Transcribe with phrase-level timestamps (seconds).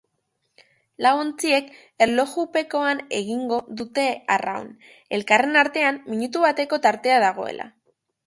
[1.05, 1.67] Lau ontziek
[2.05, 4.67] erlojupekoan egingo dute arraun,
[5.19, 7.69] elkarren artean minutu bateko tartea dagoela.